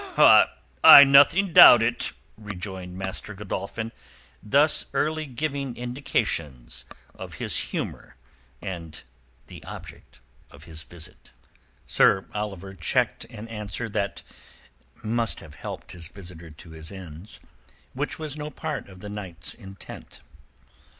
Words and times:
"I 0.83 1.03
nothing 1.05 1.53
doubt 1.53 1.83
it," 1.83 2.11
rejoined 2.35 2.97
Master 2.97 3.35
Godolphin, 3.35 3.91
thus 4.41 4.87
early 4.93 5.27
giving 5.27 5.77
indications 5.77 6.85
of 7.13 7.35
his 7.35 7.69
humour 7.69 8.15
and 8.63 9.03
the 9.45 9.63
object 9.63 10.19
of 10.49 10.63
his 10.63 10.81
visit. 10.81 11.33
Sir 11.85 12.25
Oliver 12.33 12.73
checked 12.73 13.25
an 13.25 13.47
answer 13.49 13.87
that 13.89 14.23
must 15.03 15.39
have 15.39 15.53
helped 15.53 15.91
his 15.91 16.07
visitor 16.07 16.49
to 16.49 16.71
his 16.71 16.91
ends, 16.91 17.39
which 17.93 18.17
was 18.17 18.35
no 18.35 18.49
part 18.49 18.89
of 18.89 19.01
the 19.01 19.09
knight's 19.09 19.53
intent. 19.53 20.21